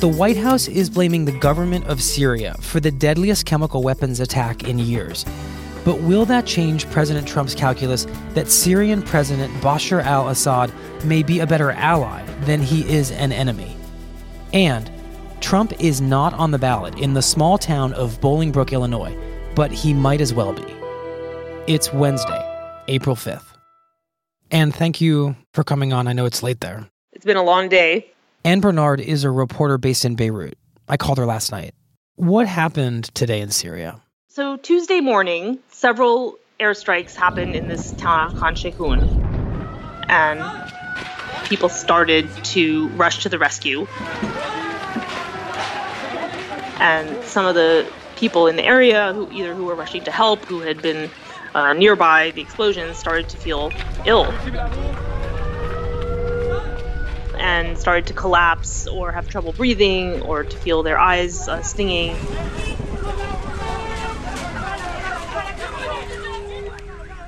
[0.00, 4.64] the White House is blaming the government of Syria for the deadliest chemical weapons attack
[4.64, 5.24] in years.
[5.84, 10.72] But will that change President Trump's calculus that Syrian President Bashar al Assad
[11.04, 13.76] may be a better ally than he is an enemy?
[14.52, 14.90] And
[15.40, 19.16] Trump is not on the ballot in the small town of Bolingbrook, Illinois,
[19.54, 20.64] but he might as well be.
[21.66, 22.42] It's Wednesday,
[22.88, 23.46] April 5th.
[24.50, 26.08] And thank you for coming on.
[26.08, 26.88] I know it's late there.
[27.12, 28.13] It's been a long day.
[28.46, 30.58] Anne Barnard is a reporter based in Beirut.
[30.86, 31.74] I called her last night.
[32.16, 34.02] What happened today in Syria?
[34.28, 39.00] So, Tuesday morning, several airstrikes happened in this town, of Khan Sheikhoun,
[40.10, 43.86] and people started to rush to the rescue.
[46.80, 50.44] And some of the people in the area, who either who were rushing to help,
[50.44, 51.10] who had been
[51.54, 53.72] uh, nearby the explosions, started to feel
[54.04, 54.26] ill
[57.44, 62.16] and started to collapse or have trouble breathing or to feel their eyes uh, stinging.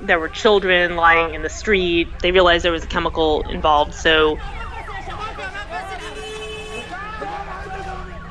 [0.01, 2.07] There were children lying in the street.
[2.21, 4.39] They realized there was a chemical involved, so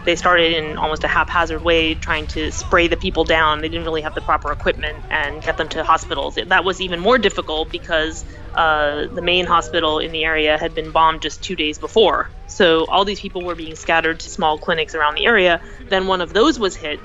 [0.07, 3.61] they started in almost a haphazard way trying to spray the people down.
[3.61, 6.37] They didn't really have the proper equipment and get them to hospitals.
[6.37, 8.25] That was even more difficult because
[8.55, 12.31] uh, the main hospital in the area had been bombed just two days before.
[12.47, 15.61] So all these people were being scattered to small clinics around the area.
[15.89, 17.01] Then one of those was hit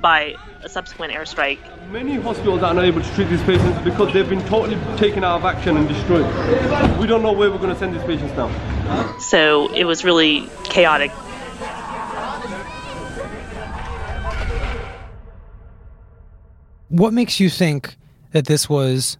[0.00, 1.58] by a subsequent airstrike.
[1.90, 5.44] Many hospitals are unable to treat these patients because they've been totally taken out of
[5.44, 6.26] action and destroyed.
[6.98, 9.18] We don't know where we're going to send these patients now.
[9.18, 11.12] So it was really chaotic.
[16.96, 17.94] What makes you think
[18.32, 19.18] that this was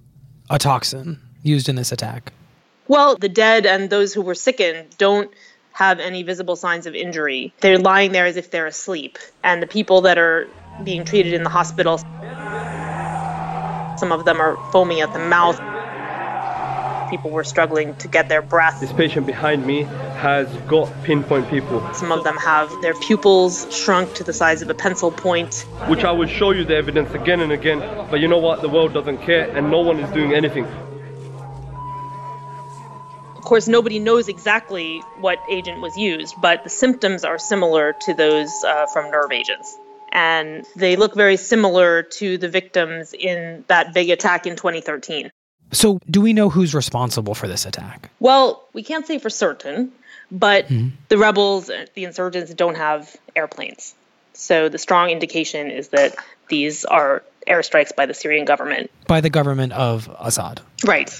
[0.48, 2.32] a toxin used in this attack?
[2.88, 5.30] Well, the dead and those who were sickened don't
[5.72, 7.52] have any visible signs of injury.
[7.60, 9.18] They're lying there as if they're asleep.
[9.44, 10.48] And the people that are
[10.84, 11.98] being treated in the hospital,
[13.98, 15.60] some of them are foaming at the mouth.
[17.10, 18.80] People were struggling to get their breath.
[18.80, 21.86] This patient behind me has got pinpoint pupil.
[21.94, 25.66] Some of them have their pupils shrunk to the size of a pencil point.
[25.86, 27.78] Which I will show you the evidence again and again,
[28.10, 28.62] but you know what?
[28.62, 30.66] The world doesn't care and no one is doing anything.
[33.36, 38.14] Of course, nobody knows exactly what agent was used, but the symptoms are similar to
[38.14, 39.78] those uh, from nerve agents.
[40.10, 45.30] And they look very similar to the victims in that big attack in 2013.
[45.72, 48.10] So, do we know who's responsible for this attack?
[48.20, 49.92] Well, we can't say for certain,
[50.30, 50.90] but mm-hmm.
[51.08, 53.94] the rebels, the insurgents, don't have airplanes.
[54.32, 56.16] So, the strong indication is that
[56.48, 58.90] these are airstrikes by the Syrian government.
[59.06, 60.60] By the government of Assad.
[60.84, 61.10] Right.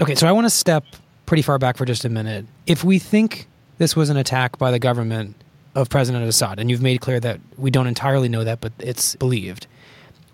[0.00, 0.84] Okay, so I want to step
[1.26, 2.46] pretty far back for just a minute.
[2.66, 5.34] If we think this was an attack by the government
[5.74, 9.14] of President Assad, and you've made clear that we don't entirely know that, but it's
[9.16, 9.66] believed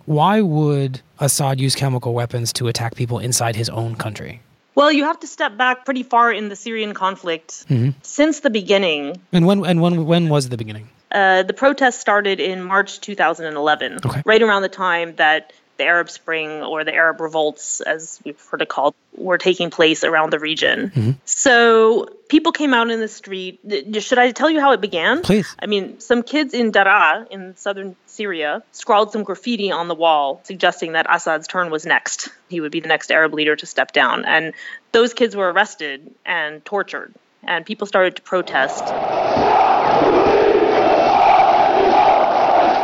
[0.06, 4.40] why would Assad use chemical weapons to attack people inside his own country?
[4.74, 7.90] Well, you have to step back pretty far in the Syrian conflict mm-hmm.
[8.02, 9.20] since the beginning.
[9.32, 10.88] And when and when when was the beginning?
[11.12, 14.22] Uh, the protests started in March 2011, okay.
[14.26, 18.62] right around the time that the Arab Spring or the Arab revolts, as we've heard
[18.62, 20.90] it called, were taking place around the region.
[20.90, 21.10] Mm-hmm.
[21.24, 23.60] So people came out in the street.
[24.00, 25.22] Should I tell you how it began?
[25.22, 25.54] Please.
[25.58, 30.40] I mean, some kids in Daraa in southern Syria scrawled some graffiti on the wall
[30.44, 32.28] suggesting that Assad's turn was next.
[32.48, 34.24] He would be the next Arab leader to step down.
[34.24, 34.54] And
[34.92, 37.12] those kids were arrested and tortured.
[37.42, 38.84] And people started to protest.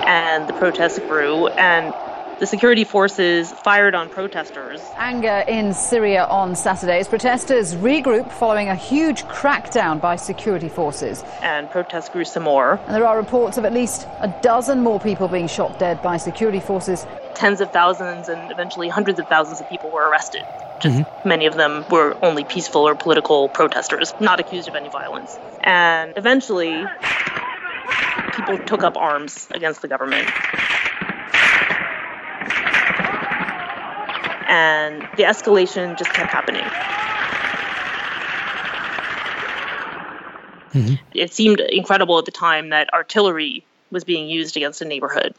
[0.09, 1.47] And the protests grew.
[1.47, 1.95] And
[2.41, 4.81] the security forces fired on protesters.
[4.97, 11.23] Anger in Syria on Saturday as protesters regroup following a huge crackdown by security forces.
[11.43, 12.81] And protests grew some more.
[12.87, 16.17] And there are reports of at least a dozen more people being shot dead by
[16.17, 17.07] security forces.
[17.35, 20.43] Tens of thousands and eventually hundreds of thousands of people were arrested.
[20.81, 21.29] Just mm-hmm.
[21.29, 25.37] many of them were only peaceful or political protesters, not accused of any violence.
[25.63, 26.87] And eventually,
[28.35, 30.27] people took up arms against the government.
[34.51, 36.65] And the escalation just kept happening.
[40.73, 40.95] Mm-hmm.
[41.15, 45.35] It seemed incredible at the time that artillery was being used against a neighborhood.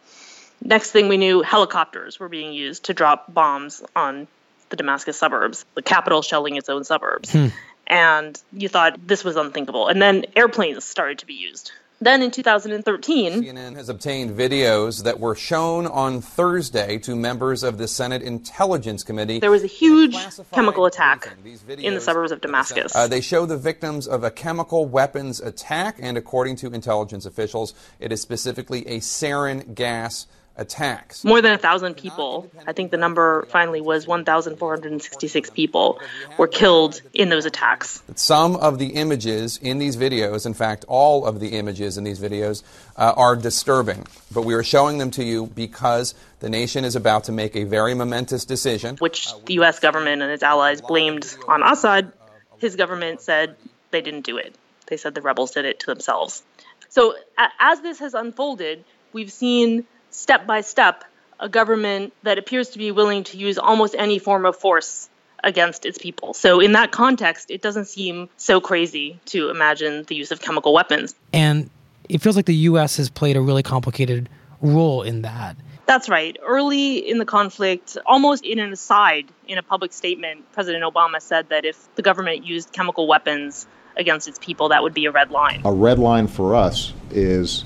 [0.63, 4.27] Next thing we knew, helicopters were being used to drop bombs on
[4.69, 7.33] the Damascus suburbs, the capital shelling its own suburbs.
[7.33, 7.47] Hmm.
[7.87, 9.87] And you thought this was unthinkable.
[9.89, 11.73] And then airplanes started to be used.
[12.03, 17.77] Then in 2013, CNN has obtained videos that were shown on Thursday to members of
[17.77, 19.39] the Senate Intelligence Committee.
[19.39, 20.17] There was a huge
[20.51, 21.31] chemical attack
[21.67, 22.95] in the suburbs of Damascus.
[22.95, 27.75] Uh, they show the victims of a chemical weapons attack, and according to intelligence officials,
[27.99, 30.25] it is specifically a sarin gas
[30.57, 31.23] attacks.
[31.23, 35.99] More than a thousand people, I think the number finally was 1,466 people,
[36.37, 38.03] were killed in those attacks.
[38.15, 42.19] Some of the images in these videos, in fact, all of the images in these
[42.19, 42.63] videos,
[42.97, 44.05] uh, are disturbing.
[44.31, 47.63] But we are showing them to you because the nation is about to make a
[47.63, 48.97] very momentous decision.
[48.97, 49.79] Which the U.S.
[49.79, 52.11] government and its allies blamed on Assad.
[52.57, 53.55] His government said
[53.89, 54.55] they didn't do it.
[54.87, 56.43] They said the rebels did it to themselves.
[56.89, 57.15] So,
[57.59, 58.83] as this has unfolded,
[59.13, 61.03] we've seen step by step
[61.39, 65.09] a government that appears to be willing to use almost any form of force
[65.43, 66.33] against its people.
[66.33, 70.73] So, in that context, it doesn't seem so crazy to imagine the use of chemical
[70.73, 71.15] weapons.
[71.33, 71.69] And
[72.07, 72.97] it feels like the U.S.
[72.97, 74.29] has played a really complicated
[74.61, 75.57] role in that.
[75.87, 76.37] That's right.
[76.41, 81.49] Early in the conflict, almost in an aside in a public statement, President Obama said
[81.49, 83.67] that if the government used chemical weapons
[83.97, 85.61] against its people, that would be a red line.
[85.65, 87.65] A red line for us is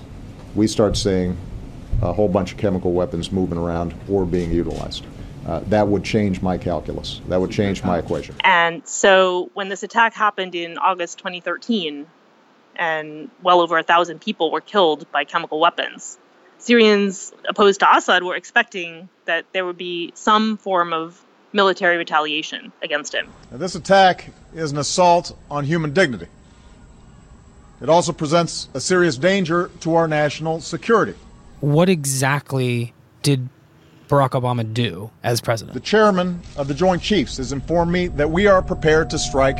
[0.56, 1.38] we start saying
[2.02, 5.06] a whole bunch of chemical weapons moving around or being utilized.
[5.46, 7.22] Uh, that would change my calculus.
[7.28, 8.36] That would change my equation.
[8.44, 12.08] And so when this attack happened in August 2013,
[12.78, 16.18] and well over a thousand people were killed by chemical weapons,
[16.58, 21.22] Syrians opposed to Assad were expecting that there would be some form of
[21.54, 23.28] military retaliation against him.
[23.52, 26.28] Now, this attack is an assault on human dignity.
[27.82, 31.14] It also presents a serious danger to our national security
[31.62, 33.50] what exactly did
[34.08, 35.74] Barack Obama do as president?
[35.74, 39.58] The chairman of the Joint Chiefs has informed me that we are prepared to strike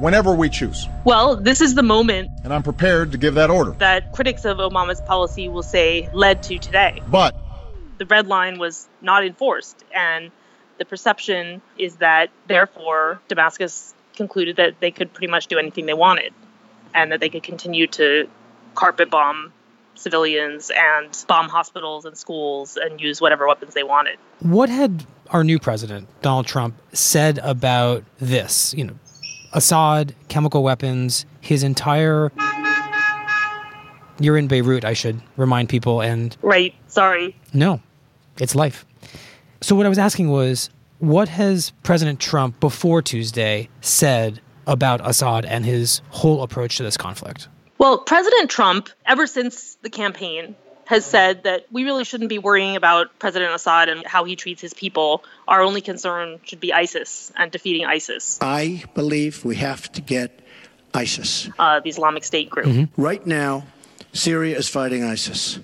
[0.00, 0.86] whenever we choose.
[1.04, 2.30] Well, this is the moment.
[2.44, 3.72] And I'm prepared to give that order.
[3.72, 7.02] That critics of Obama's policy will say led to today.
[7.08, 7.36] But
[7.98, 9.84] the red line was not enforced.
[9.94, 10.30] And
[10.78, 15.94] the perception is that, therefore, Damascus concluded that they could pretty much do anything they
[15.94, 16.32] wanted
[16.94, 18.28] and that they could continue to
[18.74, 19.52] carpet bomb
[19.98, 24.18] civilians and bomb hospitals and schools and use whatever weapons they wanted.
[24.40, 28.72] What had our new president, Donald Trump, said about this?
[28.74, 28.98] You know,
[29.52, 32.32] Assad, chemical weapons, his entire.
[34.20, 36.00] You're in Beirut, I should remind people.
[36.00, 36.36] And.
[36.42, 37.36] Right, sorry.
[37.52, 37.80] No,
[38.40, 38.84] it's life.
[39.60, 45.44] So, what I was asking was what has President Trump before Tuesday said about Assad
[45.44, 47.48] and his whole approach to this conflict?
[47.78, 52.74] Well, President Trump, ever since the campaign, has said that we really shouldn't be worrying
[52.74, 55.22] about President Assad and how he treats his people.
[55.46, 58.38] Our only concern should be ISIS and defeating ISIS.
[58.40, 60.40] I believe we have to get
[60.94, 62.66] ISIS, uh, the Islamic State group.
[62.66, 63.00] Mm-hmm.
[63.00, 63.66] Right now,
[64.12, 65.60] Syria is fighting ISIS.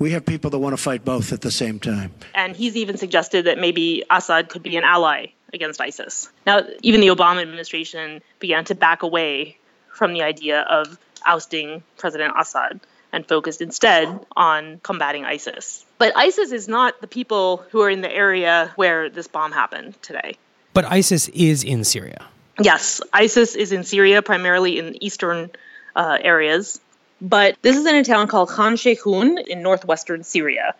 [0.00, 2.12] We have people that want to fight both at the same time.
[2.34, 6.28] And he's even suggested that maybe Assad could be an ally against ISIS.
[6.46, 9.56] Now, even the Obama administration began to back away
[9.88, 12.80] from the idea of ousting President Assad
[13.12, 15.86] and focused instead on combating ISIS.
[15.98, 19.94] But ISIS is not the people who are in the area where this bomb happened
[20.02, 20.36] today.
[20.72, 22.26] But ISIS is in Syria.
[22.60, 25.50] Yes, ISIS is in Syria, primarily in eastern
[25.94, 26.80] uh, areas.
[27.20, 30.74] But this is in a town called Khan Sheikhoun in northwestern Syria.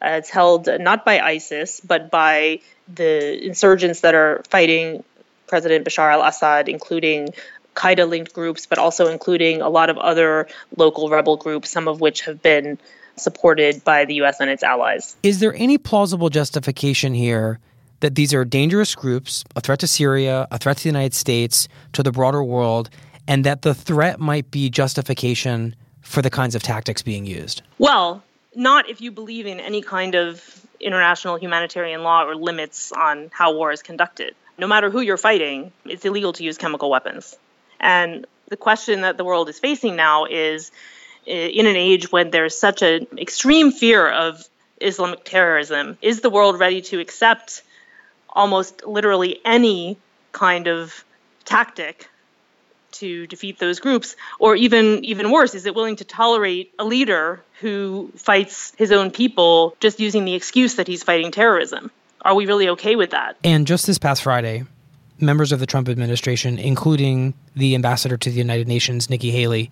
[0.00, 2.60] Uh, it's held not by ISIS, but by
[2.92, 5.02] the insurgents that are fighting
[5.46, 7.30] President Bashar al Assad, including
[7.78, 12.00] Qaeda linked groups, but also including a lot of other local rebel groups, some of
[12.00, 12.76] which have been
[13.16, 15.16] supported by the US and its allies.
[15.22, 17.60] Is there any plausible justification here
[18.00, 21.68] that these are dangerous groups, a threat to Syria, a threat to the United States,
[21.92, 22.90] to the broader world,
[23.28, 27.62] and that the threat might be justification for the kinds of tactics being used?
[27.78, 28.22] Well,
[28.54, 33.54] not if you believe in any kind of international humanitarian law or limits on how
[33.54, 34.34] war is conducted.
[34.58, 37.36] No matter who you're fighting, it's illegal to use chemical weapons.
[37.80, 40.70] And the question that the world is facing now is
[41.26, 44.48] in an age when there's such an extreme fear of
[44.80, 47.62] Islamic terrorism, is the world ready to accept
[48.28, 49.98] almost literally any
[50.32, 51.04] kind of
[51.44, 52.08] tactic
[52.92, 54.16] to defeat those groups?
[54.38, 59.10] Or even even worse is it willing to tolerate a leader who fights his own
[59.10, 61.90] people just using the excuse that he's fighting terrorism?
[62.22, 63.36] Are we really okay with that?
[63.44, 64.64] And just this past friday
[65.20, 69.70] members of the Trump administration including the ambassador to the United Nations Nikki Haley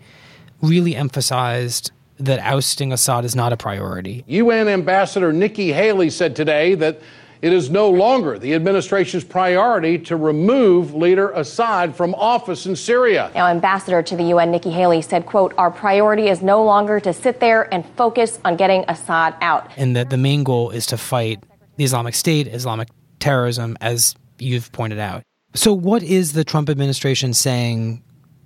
[0.62, 6.74] really emphasized that ousting Assad is not a priority UN ambassador Nikki Haley said today
[6.74, 7.00] that
[7.42, 13.30] it is no longer the administration's priority to remove leader Assad from office in Syria.
[13.34, 17.12] Now, Ambassador to the UN Nikki Haley said, quote, our priority is no longer to
[17.12, 19.70] sit there and focus on getting Assad out.
[19.76, 21.42] And that the main goal is to fight
[21.76, 22.88] the Islamic State, Islamic
[23.20, 25.22] terrorism, as you've pointed out.
[25.56, 28.02] So, what is the Trump administration saying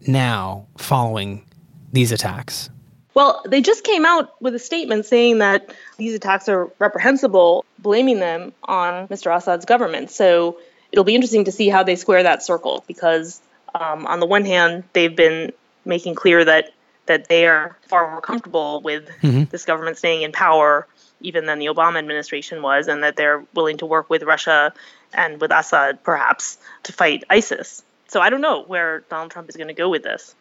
[0.06, 1.44] now following
[1.92, 2.70] these attacks?
[3.14, 8.20] Well, they just came out with a statement saying that these attacks are reprehensible, blaming
[8.20, 9.34] them on Mr.
[9.36, 10.10] Assad's government.
[10.12, 10.58] So
[10.92, 13.40] it'll be interesting to see how they square that circle because,
[13.74, 15.52] um, on the one hand, they've been
[15.84, 16.72] making clear that
[17.06, 19.44] that they are far more comfortable with mm-hmm.
[19.50, 20.86] this government staying in power
[21.20, 24.72] even than the Obama administration was, and that they're willing to work with Russia
[25.12, 27.82] and with Assad perhaps to fight ISIS.
[28.08, 30.34] So I don't know where Donald Trump is going to go with this.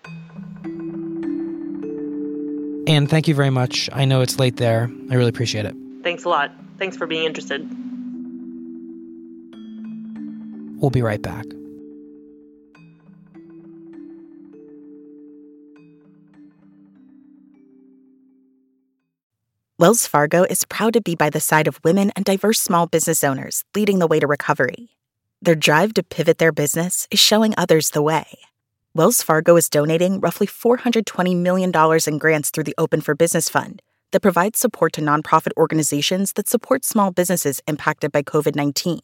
[2.88, 3.90] And thank you very much.
[3.94, 4.90] I know it's late there.
[5.12, 5.76] I really appreciate it.
[6.02, 6.52] Thanks a lot.
[6.80, 7.62] Thanks for being interested.
[10.82, 11.46] We'll be right back.
[19.80, 23.24] Wells Fargo is proud to be by the side of women and diverse small business
[23.24, 24.90] owners leading the way to recovery.
[25.42, 28.26] Their drive to pivot their business is showing others the way.
[28.94, 31.72] Wells Fargo is donating roughly $420 million
[32.06, 33.82] in grants through the Open for Business Fund
[34.12, 39.00] that provides support to nonprofit organizations that support small businesses impacted by COVID-19.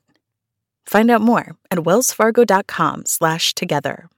[0.85, 4.09] Find out more at wellsfargo.com/together.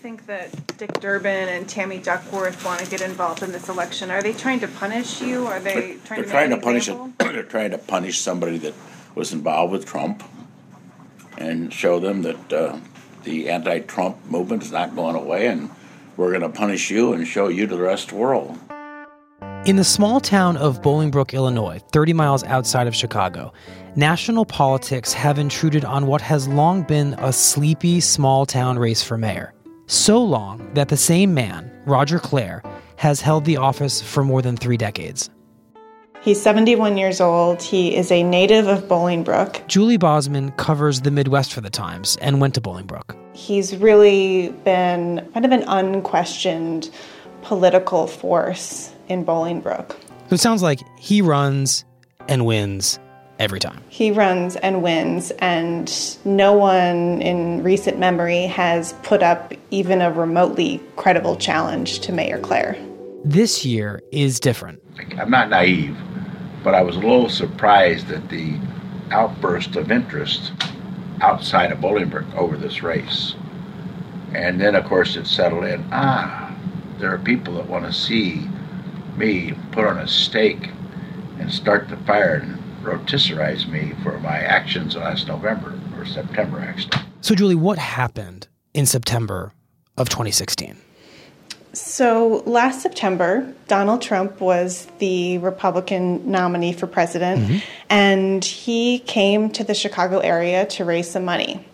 [0.00, 3.52] Why do you think that Dick Durbin and Tammy Duckworth want to get involved in
[3.52, 4.10] this election?
[4.10, 5.46] Are they trying to punish you?
[5.46, 7.18] Are they trying they're to trying to punish it?
[7.18, 8.72] they're trying to punish somebody that
[9.14, 10.22] was involved with Trump
[11.36, 12.78] and show them that uh,
[13.24, 15.68] the anti-Trump movement is not going away, and
[16.16, 18.58] we're going to punish you and show you to the rest of the world.
[19.66, 23.52] In the small town of Bolingbrook, Illinois, 30 miles outside of Chicago,
[23.96, 29.18] national politics have intruded on what has long been a sleepy small town race for
[29.18, 29.52] mayor.
[29.90, 32.62] So long that the same man, Roger Claar,
[32.94, 35.28] has held the office for more than three decades.
[36.20, 37.60] He's 71 years old.
[37.60, 39.66] He is a native of Bolingbrook.
[39.66, 43.16] Julie Bosman covers the Midwest for the Times and went to Bolingbrook.
[43.34, 46.88] He's really been kind of an unquestioned
[47.42, 49.90] political force in Bolingbrook.
[50.28, 51.84] So it sounds like he runs
[52.28, 53.00] and wins
[53.40, 53.82] every time.
[53.88, 55.92] He runs and wins, and
[56.24, 62.38] no one in recent memory has put up even a remotely credible challenge to Mayor
[62.38, 62.76] Claar.
[63.24, 64.80] This year is different.
[65.18, 65.96] I'm not naive
[66.62, 68.58] but I was a little surprised at the
[69.10, 70.52] outburst of interest
[71.20, 73.34] outside of Bolingbrook over this race.
[74.34, 76.54] And then, of course, it settled in ah,
[76.98, 78.46] there are people that want to see
[79.16, 80.70] me put on a stake
[81.38, 82.59] and start the fire and
[82.90, 87.02] rotisserize me for my actions last November or September, actually.
[87.20, 89.52] So, Julie, what happened in September
[89.96, 90.76] of 2016?
[91.72, 97.58] So last September, Donald Trump was the Republican nominee for president, mm-hmm.
[97.88, 101.64] and he came to the Chicago area to raise some money.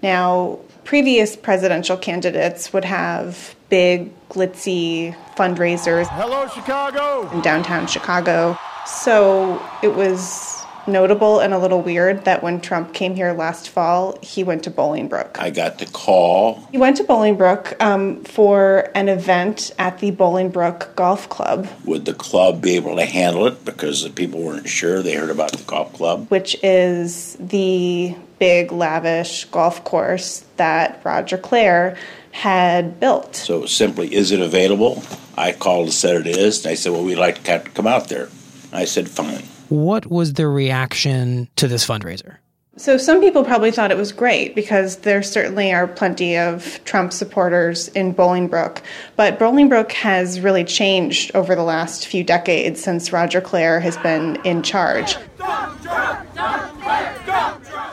[0.00, 6.06] Now, previous presidential candidates would have big, glitzy fundraisers.
[6.10, 7.28] Hello, Chicago!
[7.32, 8.56] In downtown Chicago.
[8.86, 14.18] So it was notable and a little weird that when Trump came here last fall,
[14.22, 15.38] he went to Bolingbrook.
[15.38, 16.66] I got the call.
[16.72, 21.68] He went to Bolingbrook um, for an event at the Bolingbrook Golf Club.
[21.84, 25.02] Would the club be able to handle it because the people weren't sure?
[25.02, 31.38] They heard about the golf club, which is the big, lavish golf course that Roger
[31.38, 31.96] Claar
[32.32, 33.36] had built.
[33.36, 35.02] So simply, is it available?
[35.36, 38.08] I called and said it is, and I said, well, we'd like to come out
[38.08, 38.28] there.
[38.72, 39.42] I said, fine.
[39.68, 42.36] What was the reaction to this fundraiser?
[42.76, 47.12] So, some people probably thought it was great because there certainly are plenty of Trump
[47.12, 48.80] supporters in Bolingbrook.
[49.14, 54.36] But Bolingbrook has really changed over the last few decades since Roger Claar has been
[54.46, 55.16] in charge.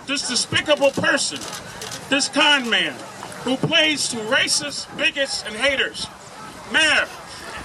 [0.08, 1.40] This despicable person,
[2.10, 2.96] this con man,
[3.44, 6.08] who plays to racists, bigots, and haters.
[6.72, 7.06] Mayor,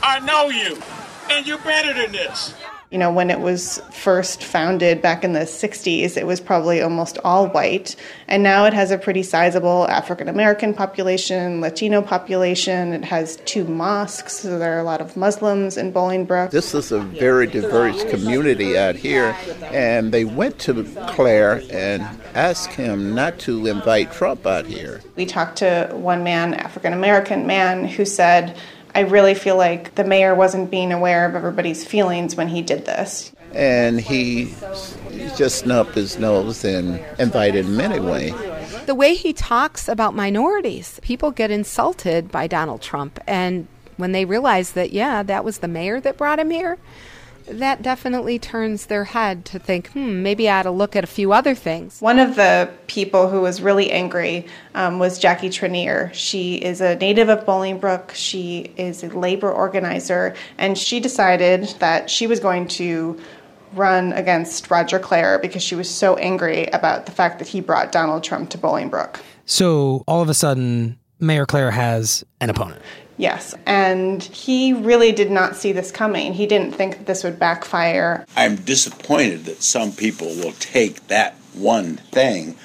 [0.02, 0.82] I know you,
[1.30, 2.54] and you're better than this.
[2.94, 7.18] You know, when it was first founded back in the 60s, it was probably almost
[7.24, 7.96] all white.
[8.28, 12.92] And now it has a pretty sizable African American population, Latino population.
[12.92, 16.52] It has two mosques, so there are a lot of Muslims in Bolingbrook.
[16.52, 19.36] This is a very diverse community out here.
[19.72, 22.02] And they went to Claar and
[22.36, 25.00] asked him not to invite Trump out here.
[25.16, 28.56] We talked to one man, African American man, who said,
[28.94, 32.86] I really feel like the mayor wasn't being aware of everybody's feelings when he did
[32.86, 33.32] this.
[33.52, 34.54] And he
[35.36, 38.32] just snubbed his nose and invited him anyway.
[38.86, 43.18] The way he talks about minorities, people get insulted by Donald Trump.
[43.26, 46.78] And when they realize that, yeah, that was the mayor that brought him here,
[47.46, 51.08] that definitely turns their head to think, hmm, maybe I ought to look at a
[51.08, 52.00] few other things.
[52.00, 56.12] One of the people who was really angry um, was Jackie Traynere.
[56.12, 58.12] She is a native of Bolingbrook.
[58.14, 63.20] She is a labor organizer, and she decided that she was going to
[63.74, 67.92] run against Roger Claar because she was so angry about the fact that he brought
[67.92, 69.20] Donald Trump to Bolingbrook.
[69.46, 72.82] So all of a sudden, Mayor Claar has an opponent.
[73.16, 76.34] Yes, and he really did not see this coming.
[76.34, 78.26] He didn't think that this would backfire.
[78.36, 82.56] I'm disappointed that some people will take that one thing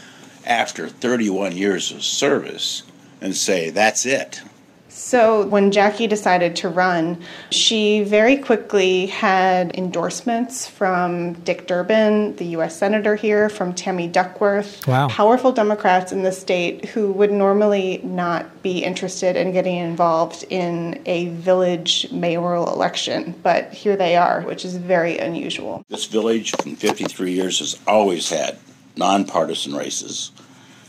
[0.46, 2.84] after 31 years of service
[3.22, 4.42] and say, that's it.
[4.90, 12.46] So, when Jackie decided to run, she very quickly had endorsements from Dick Durbin, the
[12.46, 12.76] U.S.
[12.76, 14.86] Senator here, from Tammy Duckworth.
[14.88, 15.08] Wow.
[15.08, 21.02] Powerful Democrats in the state who would normally not be interested in getting involved in
[21.06, 23.36] a village mayoral election.
[23.44, 25.84] But here they are, which is very unusual.
[25.88, 28.58] This village, in 53 years, has always had
[28.96, 30.32] nonpartisan races.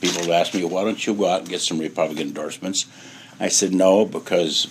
[0.01, 2.87] People have asked me, why don't you go out and get some Republican endorsements?
[3.41, 4.69] I said no because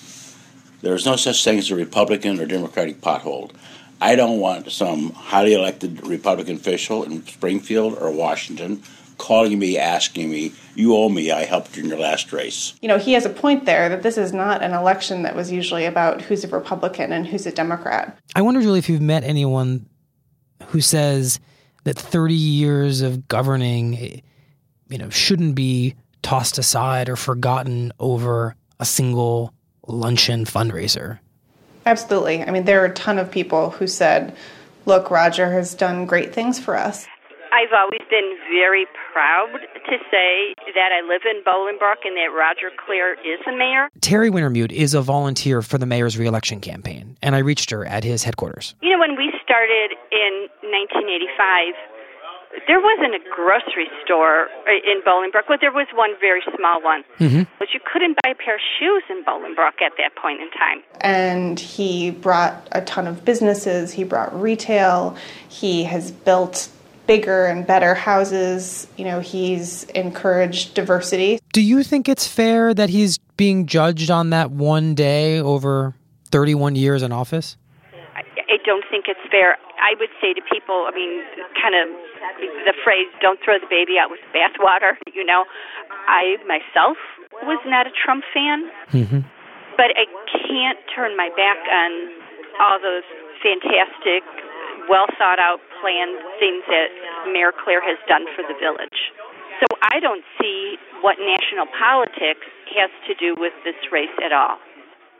[0.82, 3.52] there's no such thing as a Republican or Democratic pothole.
[4.00, 8.82] I don't want some highly elected Republican official in Springfield or Washington
[9.18, 12.74] calling me, asking me, You owe me, I helped you in your last race.
[12.82, 15.52] You know, he has a point there that this is not an election that was
[15.52, 18.18] usually about who's a Republican and who's a Democrat.
[18.36, 19.86] I wonder, Julie, if you've met anyone
[20.68, 21.40] who says
[21.84, 24.22] that 30 years of governing,
[24.90, 29.54] you know, shouldn't be tossed aside or forgotten over a single
[29.88, 31.20] luncheon fundraiser.
[31.86, 32.44] Absolutely.
[32.44, 34.36] I mean, there are a ton of people who said,
[34.86, 37.08] look, Roger has done great things for us.
[37.52, 42.70] I've always been very proud to say that I live in Bolingbrook and that Roger
[42.86, 43.89] Claar is the mayor.
[44.02, 48.04] Terry Wintermute is a volunteer for the mayor's reelection campaign, and I reached her at
[48.04, 48.76] his headquarters.
[48.82, 51.74] You know, when we started in 1985,
[52.67, 57.04] there wasn't a grocery store in Bolingbrook, but there was one very small one.
[57.19, 57.43] Mm-hmm.
[57.58, 60.84] But you couldn't buy a pair of shoes in Bolingbrook at that point in time.
[61.02, 65.15] And he brought a ton of businesses, he brought retail,
[65.48, 66.69] he has built
[67.10, 68.86] bigger and better houses.
[68.95, 71.39] You know, he's encouraged diversity.
[71.54, 75.95] Do you think it's fair that he's being judged on that one day over
[76.32, 77.58] 31 years in office?
[78.70, 79.58] Don't think it's fair.
[79.82, 81.26] I would say to people, I mean,
[81.58, 81.90] kind of
[82.70, 85.44] the phrase "don't throw the baby out with the bathwater." You know,
[86.06, 86.96] I myself
[87.44, 89.26] was not a Trump fan, mm-hmm.
[89.76, 91.92] but I can't turn my back on
[92.62, 93.04] all those
[93.42, 94.22] fantastic,
[94.88, 96.94] well thought out planned things that
[97.34, 99.12] Mayor Claar has done for the village.
[99.60, 102.46] So I don't see what national politics
[102.78, 104.58] has to do with this race at all.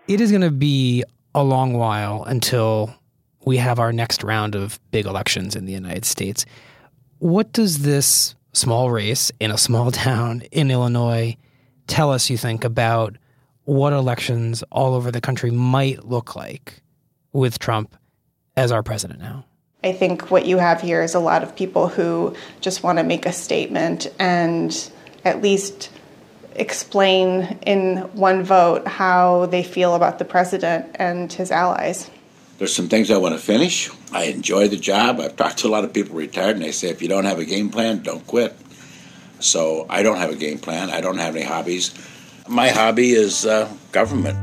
[0.08, 2.99] It is going to be a long while until
[3.50, 6.46] we have our next round of big elections in the United States.
[7.18, 11.36] What does this small race in a small town in Illinois
[11.88, 13.16] tell us, you think, about
[13.64, 16.84] what elections all over the country might look like
[17.34, 17.96] with Trump
[18.56, 19.46] as our president now?
[19.84, 23.04] I think what you have here is a lot of people who just want to
[23.04, 24.92] make a statement and
[25.26, 25.90] at least
[26.56, 32.12] explain in one vote how they feel about the president and his allies.
[32.60, 33.90] There's some things I want to finish.
[34.12, 35.22] I enjoy the job.
[35.22, 37.40] I've talked to a lot of people retired, and they say if you don't have
[37.40, 38.54] a game plan, don't quit.
[39.40, 40.90] So I don't have a game plan.
[40.90, 41.94] I don't have any hobbies.
[42.50, 44.38] My hobby is uh, government.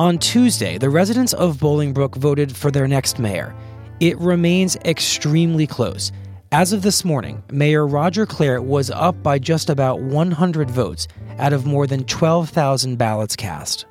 [0.00, 3.54] On Tuesday, the residents of Bolingbrook voted for their next mayor.
[4.00, 6.10] It remains extremely close,
[6.50, 11.06] As of this morning, Mayor Roger Claar was up by just about 100 votes
[11.38, 13.86] out of more than 12,000 ballots cast.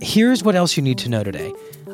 [0.00, 1.52] Here's what else you need to know today.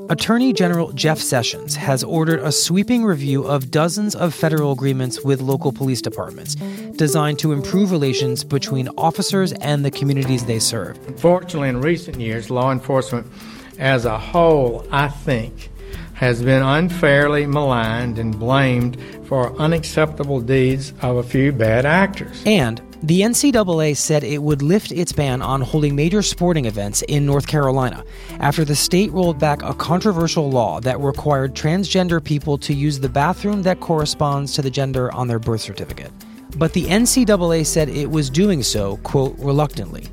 [0.08, 5.40] Attorney General Jeff Sessions has ordered a sweeping review of dozens of federal agreements with
[5.40, 6.56] local police departments
[6.96, 10.98] designed to improve relations between officers and the communities they serve.
[11.06, 13.26] Unfortunately, in recent years, law enforcement
[13.78, 15.70] as a whole, I think,
[16.14, 22.42] has been unfairly maligned and blamed for unacceptable deeds of a few bad actors.
[22.44, 27.24] And the NCAA said it would lift its ban on holding major sporting events in
[27.24, 28.04] North Carolina
[28.40, 33.08] after the state rolled back a controversial law that required transgender people to use the
[33.08, 36.12] bathroom that corresponds to the gender on their birth certificate.
[36.56, 40.08] But the NCAA said it was doing so, quote, reluctantly.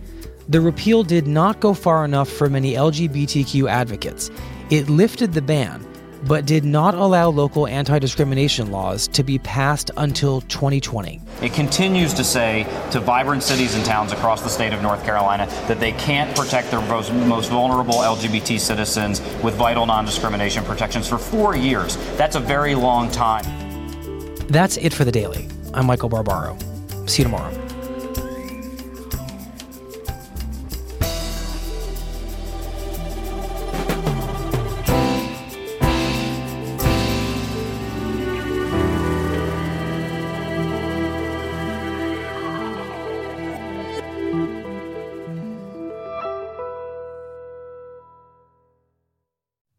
[0.48, 4.32] The repeal did not go far enough for many LGBTQ advocates.
[4.70, 5.86] It lifted the ban,
[6.24, 11.22] but did not allow local anti discrimination laws to be passed until 2020.
[11.42, 15.46] It continues to say to vibrant cities and towns across the state of North Carolina
[15.68, 21.08] that they can't protect their most, most vulnerable LGBT citizens with vital non discrimination protections
[21.08, 21.98] for four years.
[22.18, 23.46] That's a very long time.
[24.48, 25.48] That's it for the daily.
[25.74, 26.58] I'm Michael Barbaro.
[27.06, 27.67] See you tomorrow.